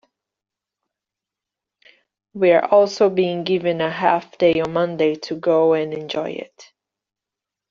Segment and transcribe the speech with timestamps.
[2.33, 6.71] We're also being given a half day on Monday to go and enjoy it.